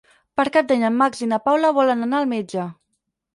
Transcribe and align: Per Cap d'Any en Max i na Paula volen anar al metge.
Per 0.39 0.45
Cap 0.53 0.69
d'Any 0.71 0.85
en 0.87 0.97
Max 1.01 1.21
i 1.25 1.27
na 1.33 1.39
Paula 1.49 1.71
volen 1.81 2.07
anar 2.07 2.23
al 2.23 2.27
metge. 2.33 2.67